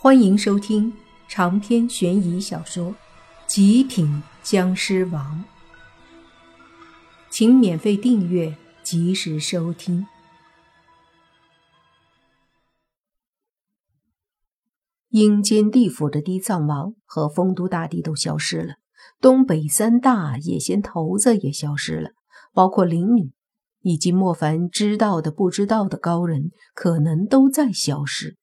[0.00, 0.92] 欢迎收听
[1.26, 2.92] 长篇悬疑小说
[3.48, 5.44] 《极品僵尸王》，
[7.28, 10.06] 请免费订阅，及时收听。
[15.08, 18.74] 阴间地府的地藏王和丰都大帝都消失了，
[19.20, 22.10] 东北三大野仙头子也消失了，
[22.54, 23.32] 包括灵女
[23.80, 28.36] 以及莫凡知道的、不知道的高人，可能都在消失。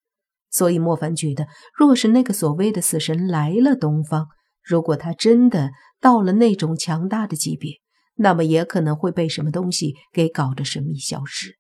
[0.56, 4.28] 所以莫凡觉得，若是那个所谓的死神来了东方，
[4.64, 7.74] 如果他真的到了那种强大的级别，
[8.16, 11.58] 那么也可能会被什么东西给搞得神秘消失。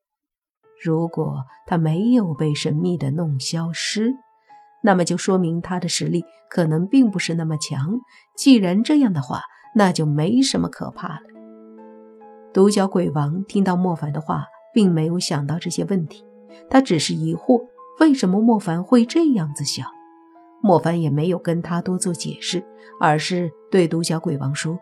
[0.81, 4.13] 如果他没有被神秘的弄消失，
[4.81, 7.99] 那么就说明他的实力可能并不是那么强。
[8.37, 9.41] 既然这样的话，
[9.75, 11.25] 那就没什么可怕了。
[12.53, 16.23] 独角鬼王听到莫凡的话，并没有想到这些问题，
[16.69, 17.74] 他只是疑惑。
[17.99, 19.85] 为什么莫凡会这样子想？
[20.61, 22.65] 莫凡也没有跟他多做解释，
[22.99, 24.79] 而是对独角鬼王说：“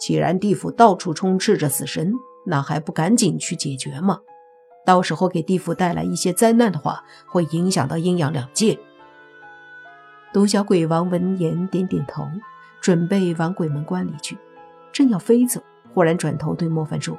[0.00, 2.12] 既然地府到处充斥着死神，
[2.46, 4.20] 那还不赶紧去解决吗？
[4.86, 8.78] 到时候给地府带来一些灾难的话，会影响到阴阳两界。”
[10.32, 12.24] 独角鬼王闻言点点头，
[12.80, 14.38] 准备往鬼门关里去，
[14.90, 15.60] 正要飞走，
[15.92, 17.18] 忽然转头对莫凡说：“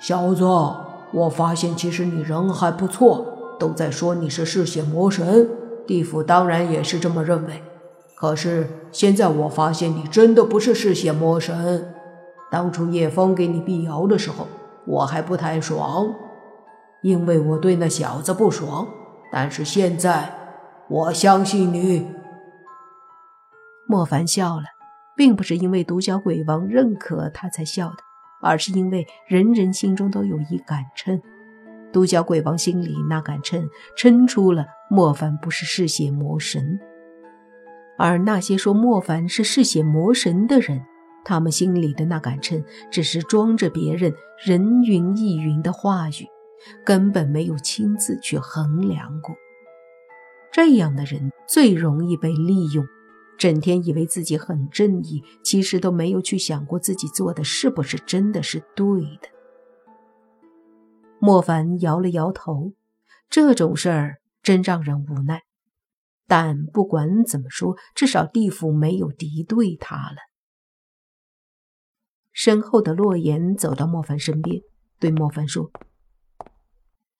[0.00, 0.44] 小子。”
[1.14, 5.48] 我发现其实你人还不错，都在说你是嗜血魔神，
[5.86, 7.62] 地府当然也是这么认为。
[8.16, 11.94] 可是现在我发现你真的不是嗜血魔神。
[12.50, 14.46] 当初叶枫给你辟谣的时候，
[14.86, 16.14] 我还不太爽，
[17.02, 18.88] 因为我对那小子不爽。
[19.32, 20.32] 但是现在，
[20.88, 22.06] 我相信你。
[23.86, 24.64] 莫凡笑了，
[25.16, 27.96] 并不是因为独角鬼王认可他才笑的。
[28.44, 31.20] 而是因为人人心中都有一杆秤，
[31.92, 36.78] 独角鬼王心里那杆秤称出了莫凡不是嗜血魔神，
[37.96, 40.82] 而那些说莫凡是嗜血魔神的人，
[41.24, 44.12] 他们心里的那杆秤只是装着别人
[44.44, 46.28] 人云亦云的话语，
[46.84, 49.34] 根本没有亲自去衡量过。
[50.52, 52.86] 这样的人最容易被利用。
[53.36, 58.86] 整天以为自己很正义，其实都没有去想过自己做的是不是真的是对
[59.20, 59.28] 的。
[61.18, 62.72] 莫凡摇了摇头，
[63.28, 65.42] 这种事儿真让人无奈。
[66.26, 70.16] 但不管怎么说，至少地府没有敌对他了。
[72.32, 74.62] 身后的洛言走到莫凡身边，
[74.98, 75.70] 对莫凡说：“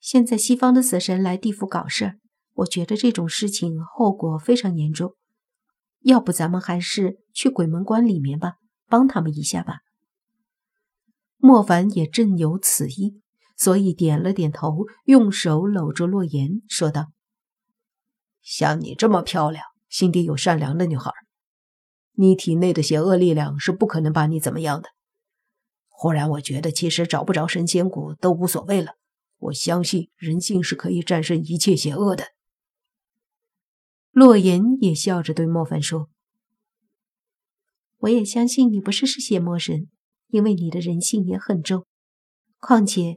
[0.00, 2.18] 现在西方的死神来地府搞事儿，
[2.54, 5.14] 我觉得这种事情后果非常严重。”
[6.04, 8.56] 要不咱们还是去鬼门关里面吧，
[8.88, 9.78] 帮他们一下吧。
[11.38, 13.22] 莫凡也正有此意，
[13.56, 17.06] 所以点了点头，用手搂住洛言，说道
[18.42, 21.10] ：“像你这么漂亮、心地又善良的女孩，
[22.12, 24.90] 你体内的邪恶力量是不可能把你怎么样的。
[25.88, 28.92] 忽然，我觉得其实找不着神仙骨都无所谓了。
[29.38, 32.24] 我相信人性是可以战胜一切邪恶的。”
[34.14, 36.08] 洛言也笑着对莫凡说
[37.98, 39.88] ：“我也相信你不是嗜血魔神，
[40.28, 41.84] 因为你的人性也很重。
[42.60, 43.16] 况且，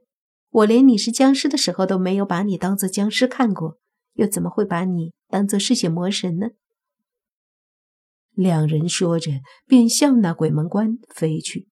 [0.49, 3.77] 我连你是僵尸的时候都没有把你当做僵尸看过，
[4.13, 6.47] 又怎么会把你当做嗜血魔神呢？”
[8.33, 9.33] 两人说着，
[9.67, 11.67] 便向那鬼门关飞去，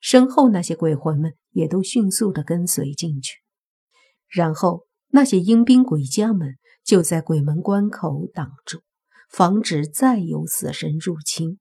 [0.00, 3.38] 身后那些鬼魂们也都迅速的跟随进去，
[4.28, 6.56] 然后那些阴兵鬼将们。
[6.86, 8.82] 就在鬼门关口挡住，
[9.28, 11.58] 防止再有死神入侵。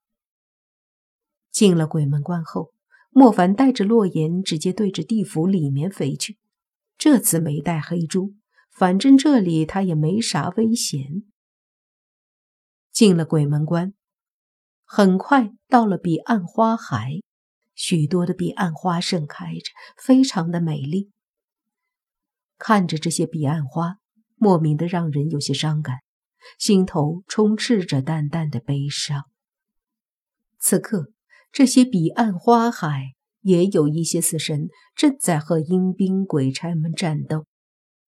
[1.52, 2.72] 进了鬼门关后，
[3.10, 6.38] 莫凡带着洛言直接对着地府里面飞去。
[6.96, 8.36] 这次没带黑猪，
[8.70, 11.24] 反正这里他也没啥危险。
[12.92, 13.96] 进了鬼门关，
[14.84, 17.14] 很快到了彼岸花海，
[17.74, 21.12] 许多的彼岸花盛开着，非常的美丽。
[22.60, 23.98] 看着这些彼岸花。
[24.36, 25.98] 莫名的让人有些伤感，
[26.60, 29.24] 心头充斥着淡淡的悲伤。
[30.60, 31.12] 此刻，
[31.52, 37.46] 这些彼岸花海也有一些死神正在和阴兵鬼差们战斗。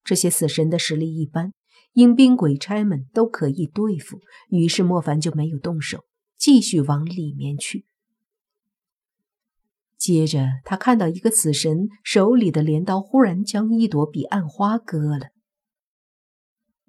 [0.04, 1.54] 这些死神的实力一般，
[1.94, 4.20] 阴兵鬼差们都可以对付，
[4.50, 6.06] 于是莫凡就没有动手，
[6.38, 7.86] 继续往里面去。
[9.98, 15.28] 接着，他看到一个死神手里的镰刀忽然将一朵彼岸花割了。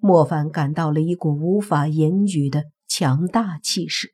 [0.01, 4.13] 莫凡感到了一股无法言语的强大气势，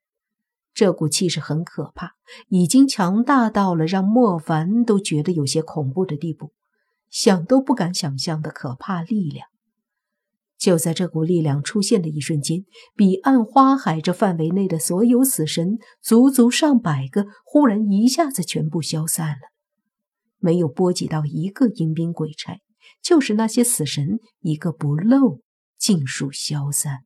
[0.73, 2.13] 这股气势很可怕，
[2.49, 6.51] 已经强大到了让莫凡都觉得有些恐怖的地步，
[7.09, 9.47] 想都不敢想象的可怕力量。
[10.57, 12.65] 就在这股力量出现的一瞬间，
[12.95, 19.51] 彼岸花海这范围内的所有死神，足足上百个，忽然一下子全部消散了，
[20.39, 22.59] 没有波及到一个阴兵鬼差，
[23.03, 25.41] 就是那些死神一个不漏，
[25.77, 27.05] 尽数消散。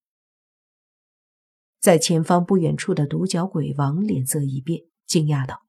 [1.79, 5.61] 在前方不远处的独角鬼王脸色一变，惊讶道：“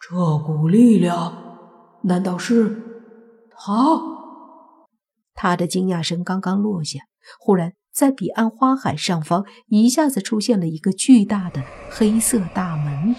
[0.00, 2.82] 这股力量，难道是
[3.50, 4.00] 他？”
[5.32, 7.00] 他的惊讶声刚刚落下，
[7.38, 13.14] 忽然在彼岸花海上方一下子出现了一个巨大的黑色大门。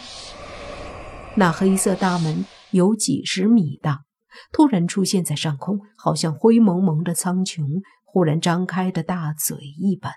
[1.38, 4.03] 那黑色大门有几十米大，
[4.51, 7.81] 突然出现在上空，好像灰蒙蒙的苍穹
[8.16, 10.14] 忽然张开的大嘴一般。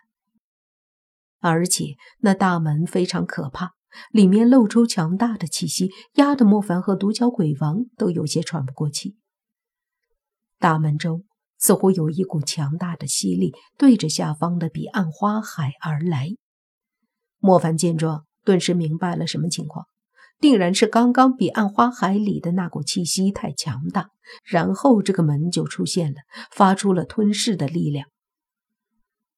[1.41, 3.73] 而且那大门非常可怕，
[4.13, 9.17] 里面露出强大的气息，压得莫凡和独角鬼王都有些喘不过气。
[10.61, 11.25] 大门中。
[11.61, 16.29] 似乎有一股强大的吸力对着下方的彼岸花海而来。
[17.39, 19.89] 莫凡见状，顿时明白了什么情况，
[20.41, 24.11] 定然是刚刚彼岸花海里的那股气息太强大，
[24.45, 26.17] 然后这个门就出现了，
[26.53, 28.09] 发出了吞噬的力量。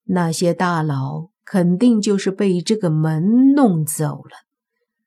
[0.05, 4.33] 那些大佬肯定就是被这个门弄走了，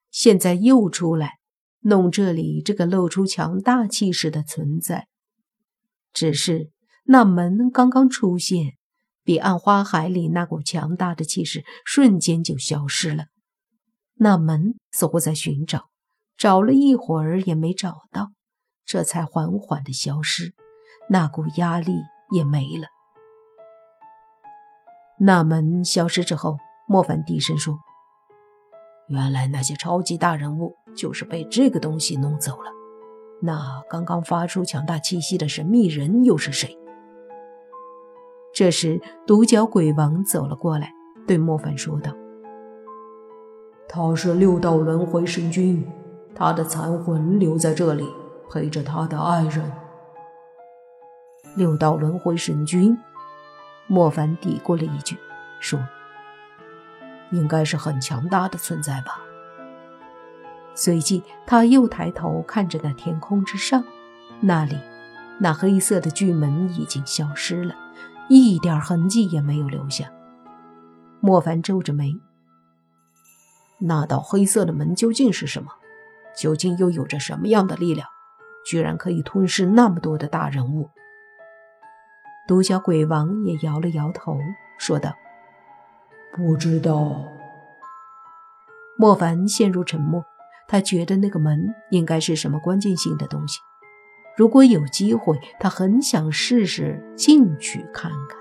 [0.09, 1.33] 现在又出来
[1.81, 5.07] 弄这里这个露出强大气势的存在，
[6.13, 6.71] 只是。
[7.05, 8.77] 那门刚刚出现，
[9.25, 13.25] 彼岸花海里那股强大的气势瞬间就消失了。
[14.15, 15.89] 那门似乎在寻找，
[16.37, 18.31] 找了一会儿也没找到，
[18.85, 20.53] 这才缓缓的消失，
[21.09, 21.93] 那股压力
[22.31, 22.87] 也没了。
[25.19, 26.57] 那门消失之后，
[26.87, 27.77] 莫凡低声说
[29.07, 32.71] ：“原来那些超级大人物就是被这个东西弄走了。
[33.41, 36.77] 那刚刚发出强大气息的神秘人又是谁？”
[38.53, 40.91] 这时，独角鬼王走了过来，
[41.25, 42.13] 对莫凡说道
[43.95, 45.87] ：“他是六道轮回神君，
[46.33, 48.03] 他的残魂留在这里，
[48.49, 49.71] 陪着他的爱人。”
[51.55, 52.97] 六道轮回神君，
[53.85, 55.15] 莫凡嘀咕了一句，
[55.59, 55.79] 说
[57.29, 59.21] ：“应该是很强大的存在吧。”
[60.73, 63.83] 随即，他又抬头看着那天空之上，
[64.39, 64.75] 那里，
[65.39, 67.75] 那黑色的巨门已经消失了。
[68.27, 70.11] 一点痕迹也没有留下。
[71.19, 72.19] 莫凡皱着眉
[73.85, 75.71] ：“那道黑色的门究竟是什么？
[76.35, 78.07] 究竟又有着什么样的力量，
[78.65, 80.89] 居然可以吞噬那么多的大人物？”
[82.47, 84.37] 独角鬼王也摇了摇头，
[84.77, 85.13] 说道
[86.33, 87.23] ：“不知道。”
[88.97, 90.25] 莫凡陷入沉默，
[90.67, 93.59] 他觉得那个门应该是什么关键性的东西。
[94.35, 98.39] 如果有机会，他很想试试进去看看，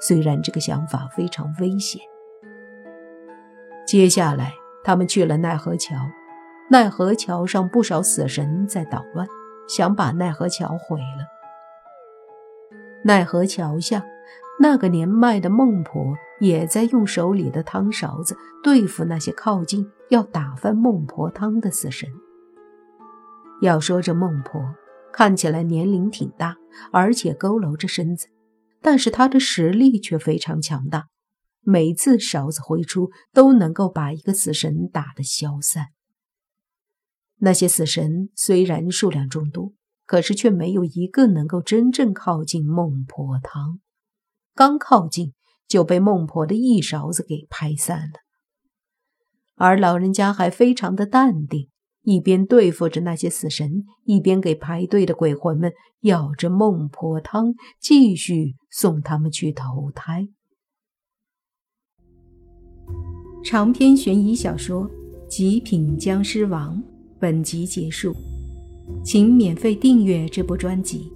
[0.00, 2.00] 虽然这个想法非常危险。
[3.86, 4.54] 接下来，
[4.84, 5.96] 他们去了奈何桥，
[6.70, 9.26] 奈何桥上不少死神在捣乱，
[9.68, 11.26] 想把奈何桥毁了。
[13.04, 14.04] 奈何桥下，
[14.60, 22.08] 那个年迈的孟婆也在用手里的汤勺子对付那些靠近要打翻孟婆汤的死神。
[23.60, 24.60] 要说这孟婆。
[25.14, 26.56] 看起来年龄挺大，
[26.90, 28.28] 而且佝偻着身子，
[28.80, 31.08] 但是她的实力却非常强大。
[31.62, 35.86] 每次勺子挥出，都能够把一个死神打得消散。
[37.38, 39.72] 那些死神虽然数量众多，
[40.04, 43.80] 可是却没有一个能够真正靠近孟婆汤。
[44.54, 45.32] 刚靠近，
[45.66, 48.20] 就被孟婆的一勺子给拍散了。
[49.56, 51.68] 而老人家还非常的淡定。
[52.04, 60.26] 一边对付着那些死神，一边给排队的鬼魂们舀着孟婆汤，继续送他们去投胎。
[63.44, 64.84] 长篇悬疑小说
[65.28, 66.76] 《极品僵尸王》
[67.18, 68.14] 本集结束，
[69.04, 71.12] 请免费订阅这部专辑，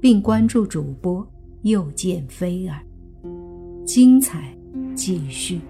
[0.00, 1.26] 并关注主播
[1.62, 2.80] 又见菲儿，
[3.84, 4.56] 精彩
[4.94, 5.60] 继续。